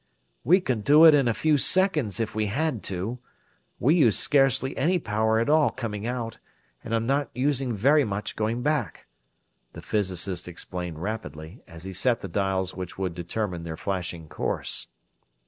"We 0.43 0.61
could 0.61 0.83
do 0.83 1.05
it 1.05 1.13
in 1.13 1.27
a 1.27 1.33
few 1.35 1.59
seconds 1.59 2.19
if 2.19 2.33
we 2.33 2.47
had 2.47 2.81
to. 2.85 3.19
We 3.79 3.93
used 3.93 4.17
scarcely 4.17 4.75
any 4.75 4.97
power 4.97 5.37
at 5.39 5.47
all 5.47 5.69
coming 5.69 6.07
out, 6.07 6.39
and 6.83 6.95
I'm 6.95 7.05
not 7.05 7.29
using 7.35 7.75
very 7.75 8.03
much 8.03 8.35
going 8.35 8.63
back," 8.63 9.05
the 9.73 9.81
physicist 9.83 10.47
explained 10.47 11.03
rapidly, 11.03 11.61
as 11.67 11.83
he 11.83 11.93
set 11.93 12.21
the 12.21 12.27
dials 12.27 12.75
which 12.75 12.97
would 12.97 13.13
determine 13.13 13.61
their 13.61 13.77
flashing 13.77 14.27
course. 14.27 14.87